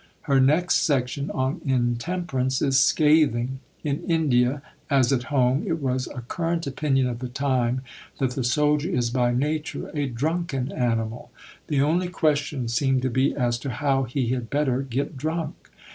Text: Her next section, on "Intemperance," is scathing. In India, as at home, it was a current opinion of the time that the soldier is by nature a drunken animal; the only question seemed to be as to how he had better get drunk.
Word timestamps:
Her 0.21 0.39
next 0.39 0.77
section, 0.77 1.29
on 1.29 1.61
"Intemperance," 1.63 2.59
is 2.63 2.79
scathing. 2.79 3.59
In 3.83 4.01
India, 4.09 4.63
as 4.89 5.13
at 5.13 5.25
home, 5.25 5.63
it 5.67 5.79
was 5.79 6.07
a 6.07 6.21
current 6.21 6.65
opinion 6.65 7.05
of 7.05 7.19
the 7.19 7.27
time 7.29 7.81
that 8.17 8.31
the 8.31 8.43
soldier 8.43 8.89
is 8.89 9.11
by 9.11 9.31
nature 9.31 9.89
a 9.93 10.07
drunken 10.07 10.71
animal; 10.71 11.29
the 11.67 11.81
only 11.81 12.07
question 12.09 12.67
seemed 12.67 13.03
to 13.03 13.11
be 13.11 13.35
as 13.35 13.59
to 13.59 13.69
how 13.69 14.05
he 14.05 14.29
had 14.29 14.49
better 14.49 14.81
get 14.81 15.17
drunk. 15.17 15.69